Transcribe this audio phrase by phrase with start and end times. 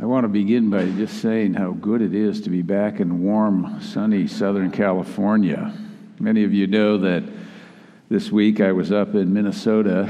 [0.00, 3.20] I want to begin by just saying how good it is to be back in
[3.20, 5.74] warm, sunny Southern California.
[6.20, 7.24] Many of you know that
[8.08, 10.08] this week I was up in Minnesota.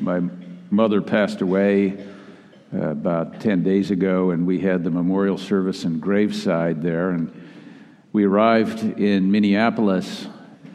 [0.00, 0.22] My
[0.70, 2.02] mother passed away
[2.72, 7.10] uh, about 10 days ago, and we had the memorial service in Graveside there.
[7.10, 7.30] And
[8.14, 10.26] we arrived in Minneapolis.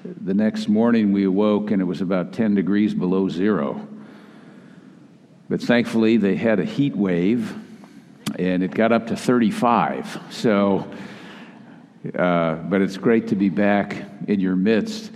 [0.03, 3.87] The next morning we awoke, and it was about 10 degrees below zero.
[5.49, 7.63] But thankfully, they had a heat wave
[8.37, 10.19] and it got up to 35.
[10.29, 10.91] So,
[12.17, 15.11] uh, but it's great to be back in your midst.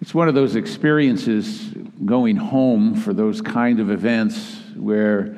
[0.00, 1.72] It's one of those experiences
[2.04, 5.36] going home for those kind of events where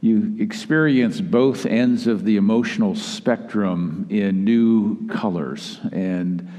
[0.00, 6.50] you experience both ends of the emotional spectrum in new colors and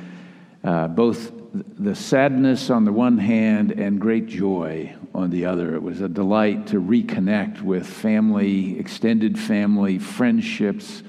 [0.64, 5.76] uh, both the sadness on the one hand and great joy on the other.
[5.76, 11.04] It was a delight to reconnect with family, extended family, friendships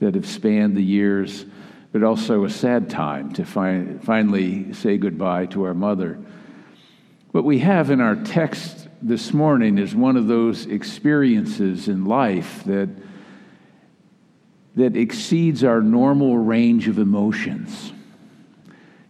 [0.00, 1.46] that have spanned the years,
[1.92, 6.18] but also a sad time to fi- finally say goodbye to our mother.
[7.32, 12.64] What we have in our text this morning is one of those experiences in life
[12.64, 12.90] that,
[14.74, 17.92] that exceeds our normal range of emotions.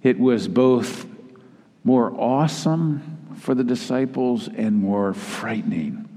[0.06, 1.04] It was both
[1.82, 6.08] more awesome for the disciples and more frightening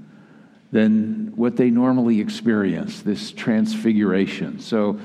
[0.70, 4.60] than what they normally experience, this transfiguration.
[4.60, 5.00] So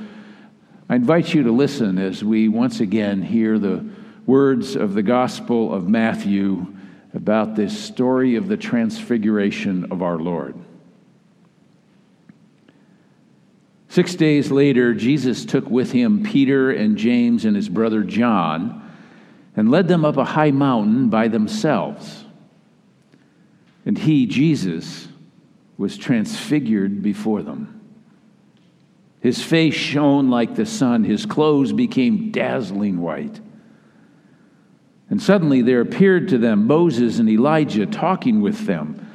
[0.88, 3.84] I invite you to listen as we once again hear the
[4.28, 6.68] words of the Gospel of Matthew
[7.16, 10.54] about this story of the transfiguration of our Lord.
[13.96, 18.92] Six days later, Jesus took with him Peter and James and his brother John
[19.56, 22.26] and led them up a high mountain by themselves.
[23.86, 25.08] And he, Jesus,
[25.78, 27.80] was transfigured before them.
[29.22, 33.40] His face shone like the sun, his clothes became dazzling white.
[35.10, 39.08] And suddenly there appeared to them Moses and Elijah talking with them.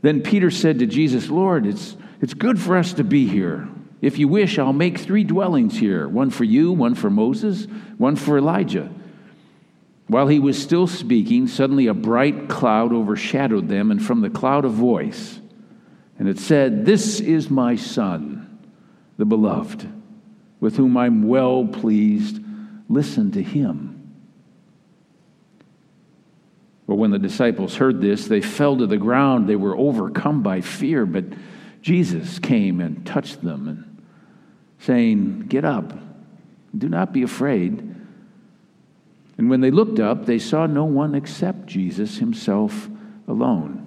[0.00, 3.68] Then Peter said to Jesus, Lord, it's, it's good for us to be here.
[4.02, 8.16] If you wish, I'll make three dwellings here one for you, one for Moses, one
[8.16, 8.90] for Elijah.
[10.08, 14.64] While he was still speaking, suddenly a bright cloud overshadowed them, and from the cloud
[14.64, 15.40] a voice.
[16.18, 18.58] And it said, This is my Son,
[19.18, 19.88] the beloved,
[20.58, 22.40] with whom I'm well pleased.
[22.88, 23.90] Listen to him.
[26.88, 29.48] But when the disciples heard this, they fell to the ground.
[29.48, 31.06] They were overcome by fear.
[31.06, 31.24] But
[31.80, 33.91] Jesus came and touched them and
[34.82, 35.92] saying, Get up,
[36.76, 37.88] do not be afraid.
[39.38, 42.88] And when they looked up, they saw no one except Jesus himself
[43.26, 43.78] alone.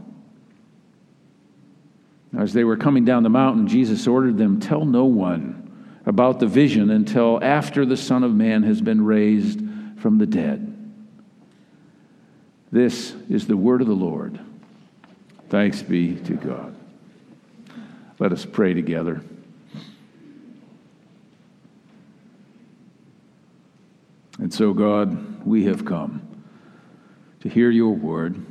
[2.38, 5.62] As they were coming down the mountain, Jesus ordered them, Tell no one
[6.06, 9.62] about the vision until after the Son of Man has been raised
[9.98, 10.72] from the dead.
[12.72, 14.40] This is the word of the Lord.
[15.50, 16.76] Thanks be to God.
[18.20, 19.22] Let us pray together.
[24.38, 26.44] And so, God, we have come
[27.40, 28.44] to hear your word.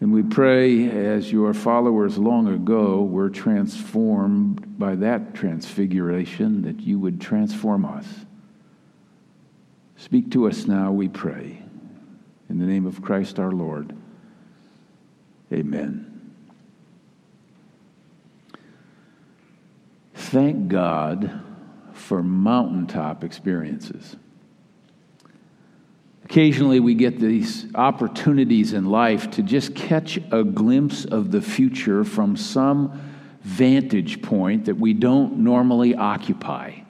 [0.00, 6.98] And we pray, as your followers long ago were transformed by that transfiguration, that you
[6.98, 8.06] would transform us.
[9.96, 11.62] Speak to us now, we pray.
[12.48, 13.96] In the name of Christ our Lord.
[15.52, 16.32] Amen.
[20.14, 21.42] Thank God
[22.08, 24.16] for mountaintop experiences.
[26.24, 32.04] Occasionally, we get these opportunities in life to just catch a glimpse of the future
[32.04, 32.98] from some
[33.42, 36.80] vantage point that we don't normally occupy.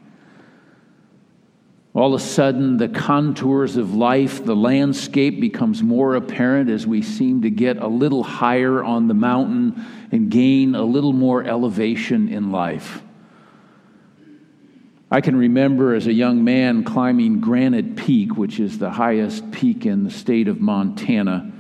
[1.95, 7.03] All of a sudden, the contours of life, the landscape becomes more apparent as we
[7.03, 12.29] seem to get a little higher on the mountain and gain a little more elevation
[12.29, 13.03] in life.
[15.11, 19.87] I can remember as a young man climbing Granite Peak, which is the highest peak
[19.87, 21.51] in the state of Montana.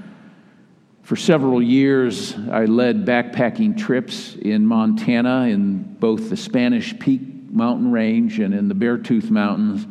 [1.02, 7.90] For several years, I led backpacking trips in Montana in both the Spanish Peak mountain
[7.90, 9.86] range and in the Beartooth Mountains.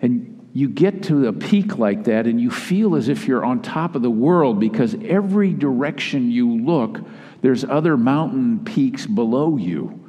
[0.00, 3.62] And you get to a peak like that, and you feel as if you're on
[3.62, 7.00] top of the world because every direction you look,
[7.40, 10.03] there's other mountain peaks below you.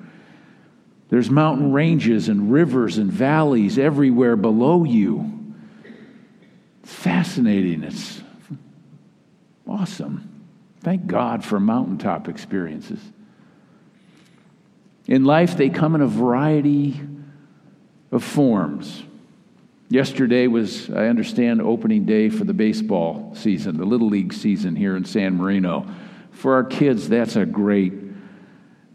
[1.10, 5.54] There's mountain ranges and rivers and valleys everywhere below you.
[6.84, 7.84] Fascinating.
[7.84, 8.22] It's
[9.68, 10.46] awesome.
[10.81, 13.00] Thank God for mountaintop experiences.
[15.07, 17.00] In life, they come in a variety
[18.12, 19.04] of forms.
[19.90, 24.98] Yesterday was, I understand, opening day for the baseball season, the Little League season here
[24.98, 25.86] in San Marino.
[26.31, 27.94] For our kids, that's a great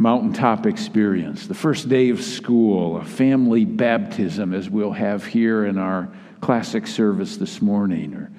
[0.00, 1.46] mountaintop experience.
[1.46, 6.08] The first day of school, a family baptism, as we'll have here in our
[6.40, 8.30] classic service this morning, or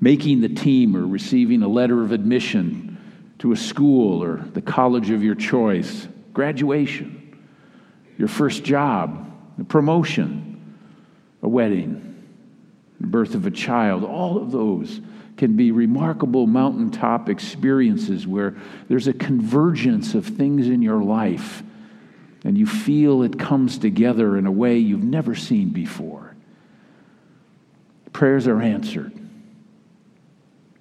[0.00, 2.98] making the team or receiving a letter of admission
[3.38, 7.38] to a school or the college of your choice, graduation,
[8.18, 10.76] your first job, a promotion,
[11.42, 12.24] a wedding,
[12.98, 15.00] the birth of a child, all of those
[15.36, 18.54] can be remarkable mountaintop experiences where
[18.88, 21.62] there's a convergence of things in your life
[22.44, 26.36] and you feel it comes together in a way you've never seen before.
[28.12, 29.12] Prayers are answered.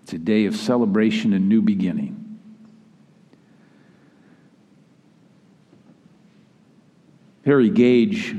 [0.04, 2.20] It's a day of celebration and new beginning.
[7.46, 8.36] Harry Gage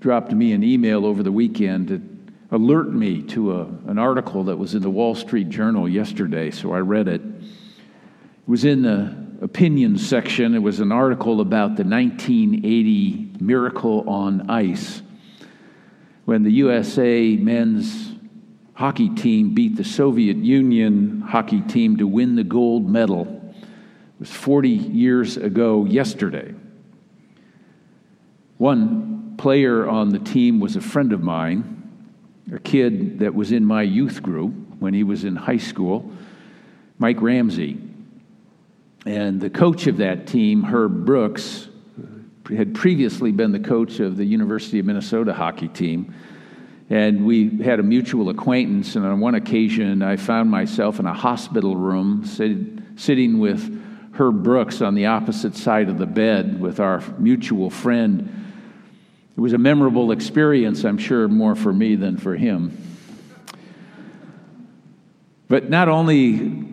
[0.00, 2.15] dropped me an email over the weekend
[2.56, 6.72] alert me to a, an article that was in the Wall Street Journal yesterday, so
[6.72, 7.20] I read it.
[7.20, 10.54] It was in the opinion section.
[10.54, 15.02] It was an article about the 1980 miracle on ice
[16.24, 18.14] when the USA men's
[18.72, 23.52] hockey team beat the Soviet Union hockey team to win the gold medal.
[23.54, 26.54] It was 40 years ago yesterday.
[28.56, 31.75] One player on the team was a friend of mine,
[32.52, 36.10] a kid that was in my youth group when he was in high school,
[36.98, 37.78] Mike Ramsey.
[39.04, 41.68] And the coach of that team, Herb Brooks,
[42.48, 46.14] had previously been the coach of the University of Minnesota hockey team.
[46.88, 51.14] And we had a mutual acquaintance, and on one occasion, I found myself in a
[51.14, 52.58] hospital room sit,
[52.94, 53.82] sitting with
[54.14, 58.45] Herb Brooks on the opposite side of the bed with our mutual friend
[59.36, 62.76] it was a memorable experience, I'm sure, more for me than for him.
[65.46, 66.64] But not only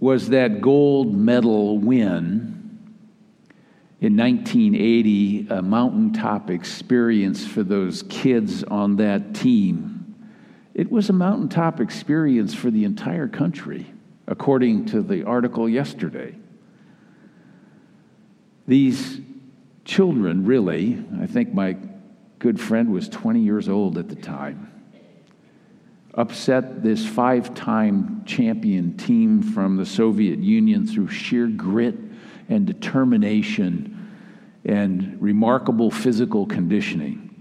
[0.00, 2.78] was that gold medal win
[4.02, 10.14] in 1980 a mountaintop experience for those kids on that team,
[10.74, 13.86] it was a mountaintop experience for the entire country,
[14.26, 16.34] according to the article yesterday.
[18.66, 19.20] These
[19.86, 21.76] children, really, I think my
[22.44, 24.70] good friend was 20 years old at the time.
[26.12, 31.94] Upset this five time champion team from the Soviet Union through sheer grit
[32.50, 34.12] and determination
[34.62, 37.34] and remarkable physical conditioning.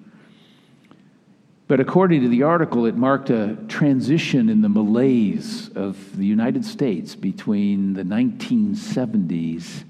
[1.68, 6.64] But according to the article, it marked a transition in the malaise of the United
[6.64, 9.84] States between the 1970s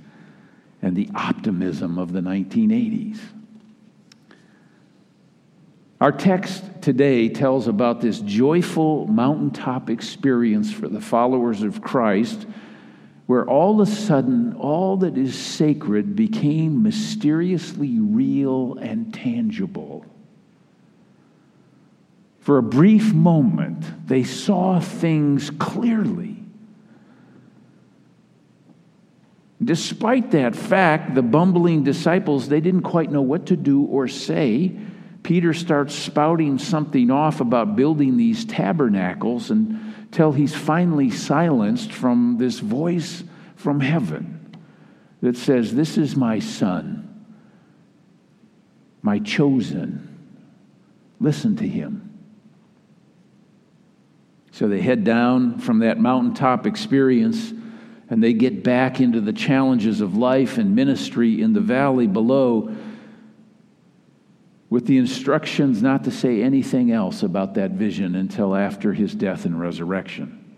[0.82, 3.20] and the optimism of the 1980s.
[6.04, 12.46] Our text today tells about this joyful mountaintop experience for the followers of Christ,
[13.26, 20.06] where all of a sudden all that is sacred became mysteriously real and tangible.
[22.42, 26.36] For a brief moment, they saw things clearly.
[29.64, 34.76] Despite that fact, the bumbling disciples, they didn't quite know what to do or say
[35.24, 42.60] Peter starts spouting something off about building these tabernacles until he's finally silenced from this
[42.60, 43.24] voice
[43.56, 44.56] from heaven
[45.22, 47.26] that says, This is my son,
[49.02, 50.10] my chosen.
[51.22, 52.10] Listen to him.
[54.52, 57.54] So they head down from that mountaintop experience
[58.10, 62.76] and they get back into the challenges of life and ministry in the valley below
[64.74, 69.46] with the instructions not to say anything else about that vision until after his death
[69.46, 70.58] and resurrection.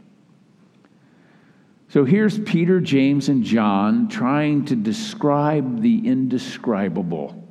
[1.90, 7.46] So here's Peter, James, and John trying to describe the indescribable,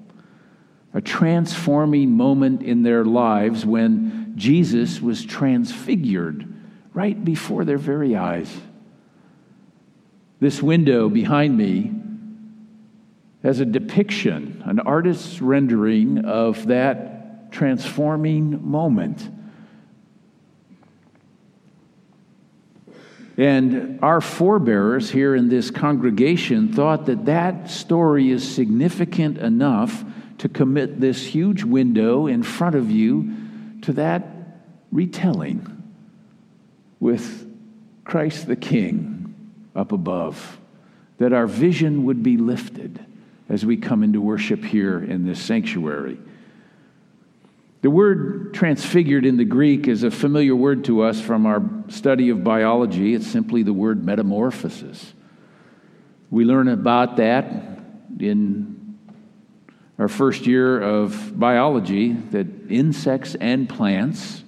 [0.94, 6.50] a transforming moment in their lives when Jesus was transfigured
[6.94, 8.50] right before their very eyes.
[10.40, 11.92] This window behind me
[13.44, 19.28] as a depiction, an artist's rendering of that transforming moment.
[23.36, 30.04] And our forebears here in this congregation thought that that story is significant enough
[30.38, 33.34] to commit this huge window in front of you
[33.82, 34.26] to that
[34.90, 35.82] retelling
[36.98, 37.46] with
[38.04, 39.34] Christ the King
[39.76, 40.58] up above,
[41.18, 43.04] that our vision would be lifted
[43.48, 46.18] as we come into worship here in this sanctuary.
[47.82, 52.30] The word transfigured in the Greek is a familiar word to us from our study
[52.30, 53.14] of biology.
[53.14, 55.12] It's simply the word metamorphosis.
[56.30, 57.44] We learn about that
[58.18, 58.96] in
[59.98, 64.42] our first year of biology that insects and plants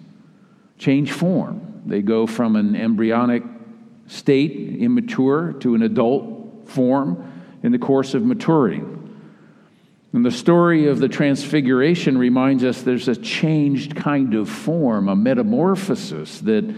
[0.79, 1.83] change form.
[1.85, 3.43] They go from an embryonic
[4.07, 7.36] state, immature, to an adult form
[7.67, 8.93] in the course of maturing.
[10.13, 15.17] And the story of the Transfiguration reminds us there's a changed kind of form, a
[15.17, 16.73] metamorphosis that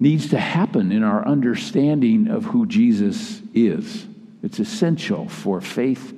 [0.00, 4.04] needs to happen in our understanding of who Jesus is.
[4.42, 6.12] It's essential for faith,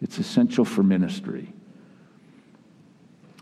[0.00, 1.52] it's essential for ministry.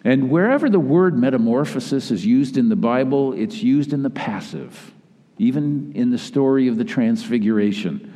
[0.02, 4.92] And wherever the word metamorphosis is used in the Bible, it's used in the passive,
[5.38, 8.10] even in the story of the Transfiguration.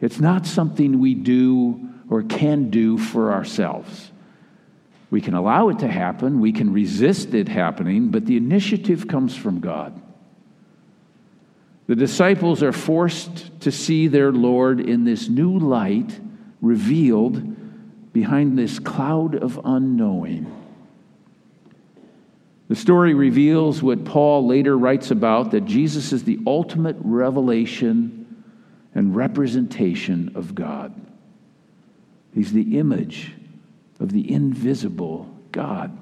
[0.00, 4.10] It's not something we do or can do for ourselves.
[5.10, 9.36] We can allow it to happen, we can resist it happening, but the initiative comes
[9.36, 10.00] from God.
[11.86, 16.18] The disciples are forced to see their Lord in this new light
[16.60, 20.52] revealed behind this cloud of unknowing.
[22.68, 28.15] The story reveals what Paul later writes about that Jesus is the ultimate revelation
[28.96, 30.92] and representation of God.
[32.34, 33.32] He's the image
[34.00, 35.96] of the invisible God.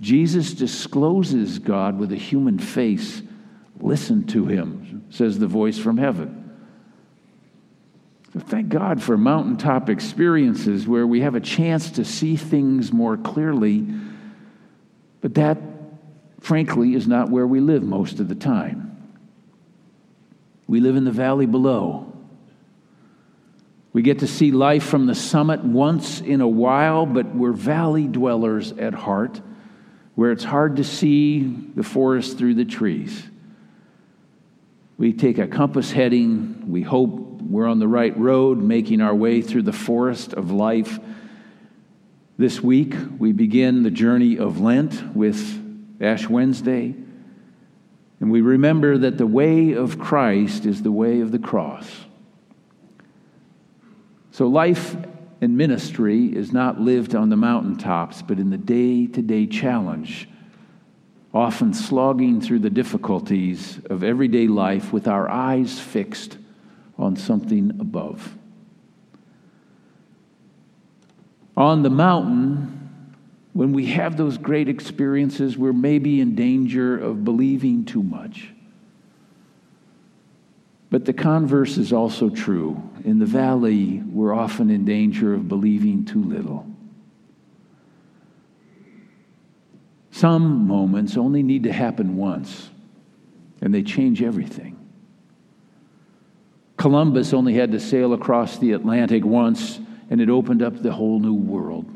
[0.00, 3.22] Jesus discloses God with a human face.
[3.80, 6.40] Listen to him, says the voice from heaven.
[8.34, 13.16] So thank God for mountaintop experiences where we have a chance to see things more
[13.16, 13.86] clearly
[15.24, 15.56] but that,
[16.40, 18.83] frankly, is not where we live most of the time.
[20.66, 22.12] We live in the valley below.
[23.92, 28.06] We get to see life from the summit once in a while, but we're valley
[28.08, 29.40] dwellers at heart,
[30.14, 33.22] where it's hard to see the forest through the trees.
[34.96, 37.10] We take a compass heading, we hope
[37.42, 40.98] we're on the right road, making our way through the forest of life
[42.36, 45.62] this week, we begin the journey of Lent with
[46.00, 46.92] Ash Wednesday,
[48.24, 51.86] and we remember that the way of Christ is the way of the cross.
[54.30, 54.96] So, life
[55.42, 60.26] and ministry is not lived on the mountaintops, but in the day to day challenge,
[61.34, 66.38] often slogging through the difficulties of everyday life with our eyes fixed
[66.96, 68.38] on something above.
[71.58, 72.83] On the mountain,
[73.54, 78.50] when we have those great experiences, we're maybe in danger of believing too much.
[80.90, 82.82] But the converse is also true.
[83.04, 86.66] In the valley, we're often in danger of believing too little.
[90.10, 92.70] Some moments only need to happen once,
[93.60, 94.78] and they change everything.
[96.76, 99.78] Columbus only had to sail across the Atlantic once
[100.10, 101.93] and it opened up the whole new world.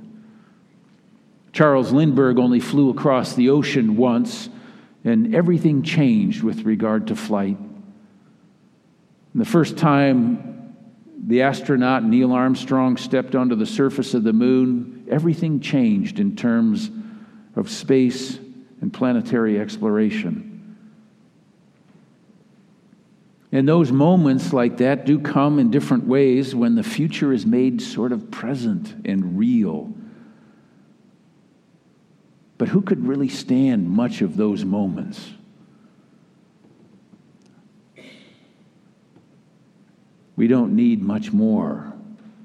[1.53, 4.49] Charles Lindbergh only flew across the ocean once,
[5.05, 7.59] and everything changed with regard to flight.
[7.59, 10.75] And the first time
[11.27, 16.91] the astronaut Neil Armstrong stepped onto the surface of the moon, everything changed in terms
[17.55, 18.39] of space
[18.81, 20.77] and planetary exploration.
[23.51, 27.81] And those moments like that do come in different ways when the future is made
[27.81, 29.93] sort of present and real.
[32.59, 35.31] But who could really stand much of those moments?
[40.35, 41.93] We don't need much more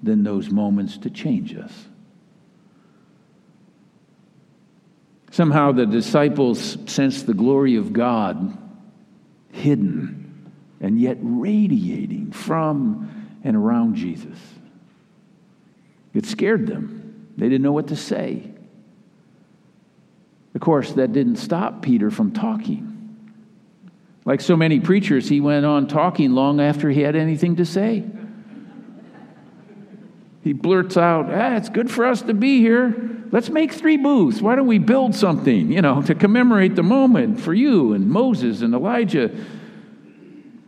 [0.02, 1.88] than those moments to change us.
[5.32, 8.56] Somehow the disciples sensed the glory of God
[9.52, 14.38] hidden and yet radiating from and around Jesus.
[16.14, 17.32] It scared them.
[17.36, 18.53] They didn't know what to say.
[20.56, 22.90] Of course, that didn't stop Peter from talking.
[24.26, 28.04] Like so many preachers, he went on talking long after he had anything to say.
[30.44, 33.12] He blurts out, ah, it's good for us to be here.
[33.32, 34.42] Let's make three booths.
[34.42, 38.62] Why don't we build something, you know, to commemorate the moment for you and Moses
[38.62, 39.32] and Elijah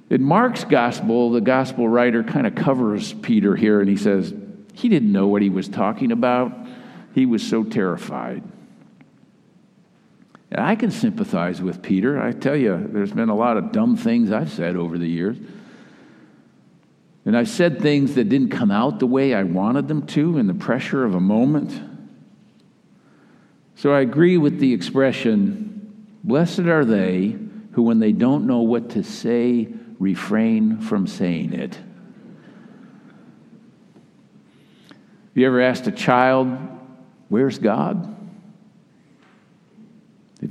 [0.09, 4.33] in Mark's gospel, the gospel writer kind of covers Peter here and he says,
[4.73, 6.53] he didn't know what he was talking about.
[7.13, 8.43] He was so terrified.
[10.51, 12.21] I can sympathize with Peter.
[12.21, 15.37] I tell you, there's been a lot of dumb things I've said over the years.
[17.25, 20.45] And I've said things that didn't come out the way I wanted them to in
[20.45, 21.81] the pressure of a moment.
[23.75, 25.71] So I agree with the expression
[26.23, 27.35] Blessed are they
[27.73, 29.67] who, when they don't know what to say,
[29.99, 31.75] refrain from saying it.
[34.87, 36.57] Have you ever asked a child,
[37.29, 38.15] Where's God?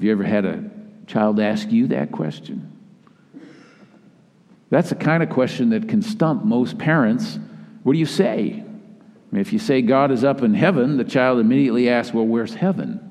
[0.04, 0.62] You ever had a
[1.06, 2.70] child ask you that question?
[4.68, 7.38] That's the kind of question that can stump most parents.
[7.84, 8.50] What do you say?
[8.52, 12.26] I mean, if you say God is up in heaven, the child immediately asks, Well,
[12.26, 13.10] where's heaven?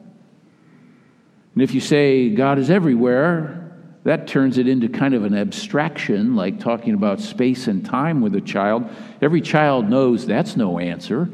[1.56, 3.72] And if you say God is everywhere,
[4.04, 8.36] that turns it into kind of an abstraction, like talking about space and time with
[8.36, 8.88] a child.
[9.20, 11.28] Every child knows that's no answer.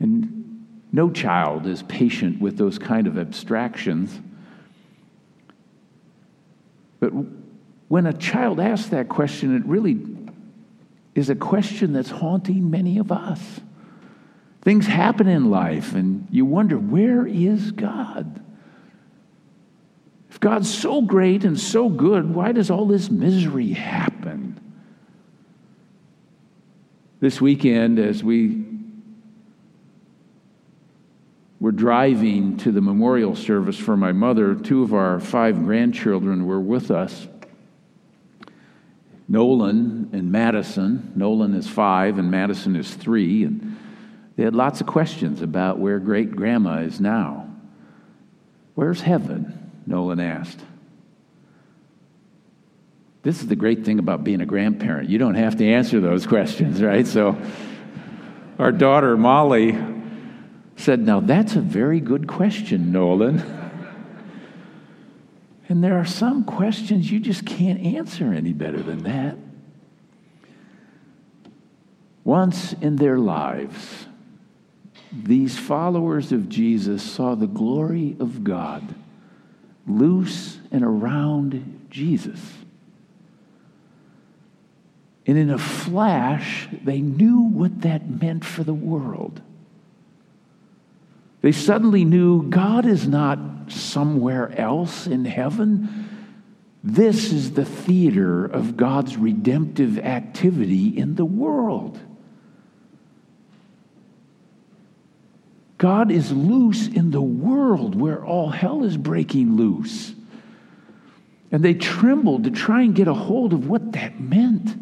[0.00, 0.39] And
[0.92, 4.18] no child is patient with those kind of abstractions.
[6.98, 7.10] But
[7.88, 10.00] when a child asks that question, it really
[11.14, 13.60] is a question that's haunting many of us.
[14.62, 18.42] Things happen in life, and you wonder, where is God?
[20.28, 24.60] If God's so great and so good, why does all this misery happen?
[27.20, 28.64] This weekend, as we
[31.60, 36.60] were driving to the memorial service for my mother, two of our five grandchildren were
[36.60, 37.28] with us.
[39.28, 41.12] Nolan and Madison.
[41.14, 43.44] Nolan is five and Madison is three.
[43.44, 43.78] And
[44.36, 47.48] they had lots of questions about where great grandma is now.
[48.74, 49.70] Where's heaven?
[49.86, 50.60] Nolan asked.
[53.22, 55.10] This is the great thing about being a grandparent.
[55.10, 57.06] You don't have to answer those questions, right?
[57.06, 57.40] So,
[58.58, 59.78] our daughter, Molly,
[60.80, 63.38] said, Now that's a very good question, Nolan.
[65.68, 69.36] and there are some questions you just can't answer any better than that.
[72.24, 74.06] Once in their lives,
[75.12, 78.94] these followers of Jesus saw the glory of God
[79.86, 82.40] loose and around Jesus.
[85.26, 89.42] And in a flash, they knew what that meant for the world.
[91.42, 96.08] They suddenly knew God is not somewhere else in heaven.
[96.84, 101.98] This is the theater of God's redemptive activity in the world.
[105.78, 110.14] God is loose in the world where all hell is breaking loose.
[111.50, 114.76] And they trembled to try and get a hold of what that meant.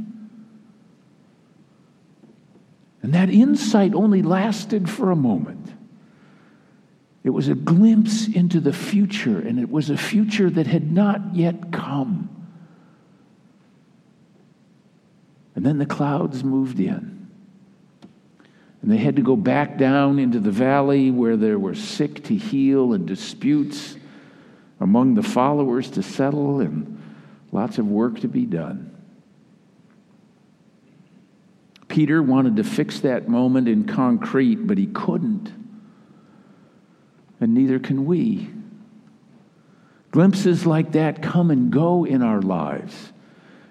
[3.01, 5.78] And that insight only lasted for a moment.
[7.29, 11.35] It was a glimpse into the future, and it was a future that had not
[11.35, 12.31] yet come.
[15.55, 17.29] And then the clouds moved in.
[18.81, 22.35] And they had to go back down into the valley where there were sick to
[22.35, 23.99] heal and disputes
[24.81, 26.99] among the followers to settle and
[27.53, 28.97] lots of work to be done.
[31.88, 35.58] Peter wanted to fix that moment in concrete, but he couldn't.
[37.40, 38.51] And neither can we.
[40.11, 43.12] Glimpses like that come and go in our lives.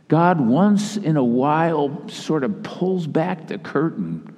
[0.07, 4.35] God, once in a while, sort of pulls back the curtain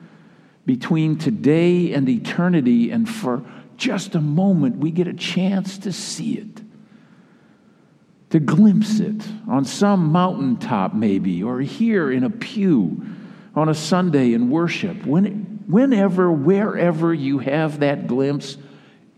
[0.66, 3.44] between today and eternity, and for
[3.78, 6.62] just a moment, we get a chance to see it,
[8.30, 13.06] to glimpse it on some mountaintop, maybe, or here in a pew
[13.56, 15.06] on a Sunday in worship.
[15.06, 18.58] When, whenever, wherever you have that glimpse,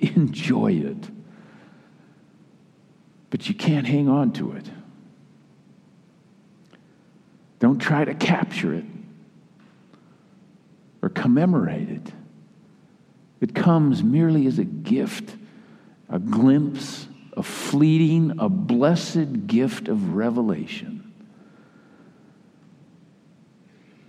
[0.02, 1.10] enjoy it.
[3.30, 4.70] But you can't hang on to it.
[7.60, 8.86] Don't try to capture it
[11.02, 12.12] or commemorate it.
[13.40, 15.36] It comes merely as a gift,
[16.10, 21.14] a glimpse, a fleeting, a blessed gift of revelation.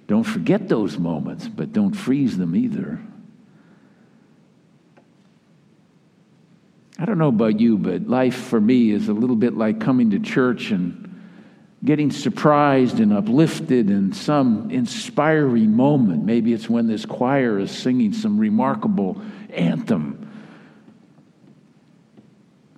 [0.07, 3.00] Don't forget those moments, but don't freeze them either.
[7.02, 10.10] I don't know about you, but life for me is a little bit like coming
[10.10, 11.20] to church and
[11.84, 16.24] getting surprised and uplifted in some inspiring moment.
[16.24, 20.30] Maybe it's when this choir is singing some remarkable anthem.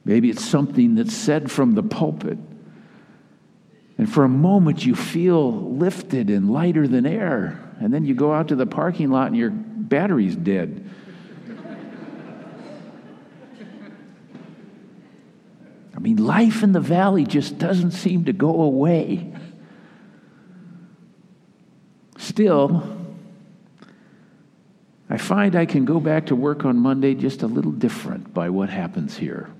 [0.06, 2.38] Maybe it's something that's said from the pulpit.
[3.98, 7.60] And for a moment, you feel lifted and lighter than air.
[7.78, 10.88] And then you go out to the parking lot and your battery's dead.
[16.14, 19.32] Mean, life in the valley just doesn't seem to go away.
[22.18, 22.98] Still,
[25.10, 28.48] I find I can go back to work on Monday just a little different by
[28.50, 29.50] what happens here.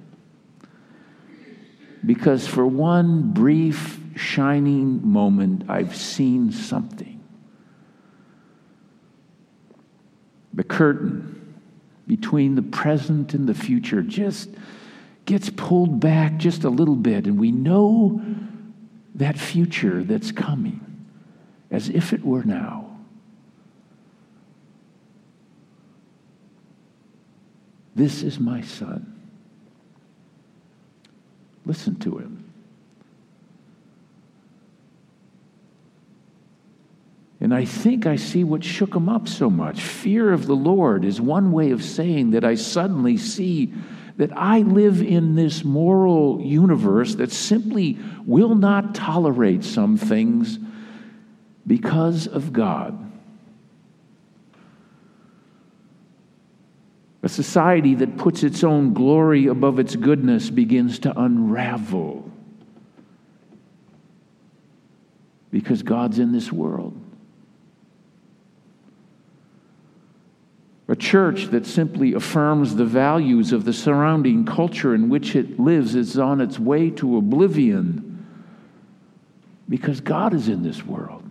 [2.04, 7.22] Because for one brief, shining moment, I've seen something.
[10.52, 11.54] The curtain
[12.06, 14.50] between the present and the future just
[15.24, 18.20] gets pulled back just a little bit, and we know
[19.14, 20.80] that future that's coming
[21.70, 22.90] as if it were now.
[27.94, 29.10] This is my son.
[31.64, 32.40] Listen to him.
[37.40, 39.80] And I think I see what shook him up so much.
[39.82, 43.72] Fear of the Lord is one way of saying that I suddenly see
[44.16, 50.58] that I live in this moral universe that simply will not tolerate some things
[51.66, 53.00] because of God.
[57.22, 62.30] A society that puts its own glory above its goodness begins to unravel
[65.50, 67.00] because God's in this world.
[70.94, 75.96] A church that simply affirms the values of the surrounding culture in which it lives
[75.96, 78.24] is on its way to oblivion
[79.68, 81.28] because God is in this world.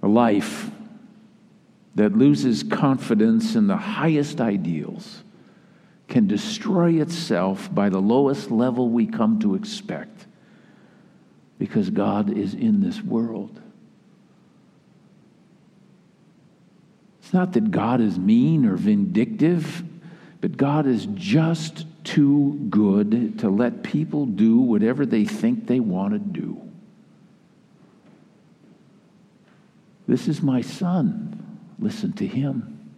[0.00, 0.70] A life
[1.96, 5.22] that loses confidence in the highest ideals
[6.08, 10.24] can destroy itself by the lowest level we come to expect
[11.58, 13.60] because God is in this world.
[17.32, 19.82] It's not that God is mean or vindictive,
[20.42, 26.12] but God is just too good to let people do whatever they think they want
[26.12, 26.60] to do.
[30.06, 31.58] This is my son.
[31.78, 32.92] Listen to him.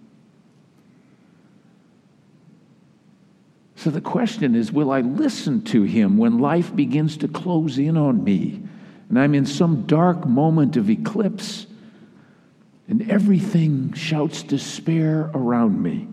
[3.76, 7.96] So the question is will I listen to him when life begins to close in
[7.96, 8.60] on me
[9.08, 11.68] and I'm in some dark moment of eclipse
[12.88, 16.08] and everything shouts despair around me?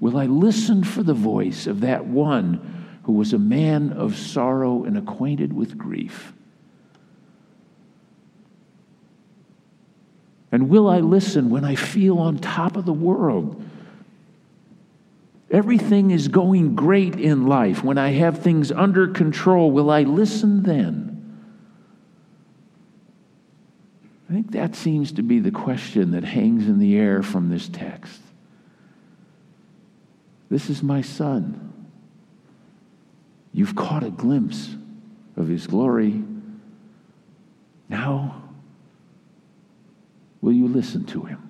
[0.00, 4.84] Will I listen for the voice of that one who was a man of sorrow
[4.84, 6.32] and acquainted with grief?
[10.50, 13.62] And will I listen when I feel on top of the world?
[15.50, 17.84] Everything is going great in life.
[17.84, 21.13] When I have things under control, will I listen then?
[24.34, 27.68] I think that seems to be the question that hangs in the air from this
[27.68, 28.20] text.
[30.50, 31.86] This is my son.
[33.52, 34.74] You've caught a glimpse
[35.36, 36.20] of his glory.
[37.88, 38.42] Now,
[40.44, 41.40] Will you listen to him?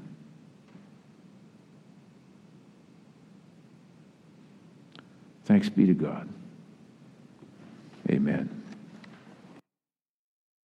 [5.47, 6.29] Thanks be to God.
[8.09, 8.63] Amen.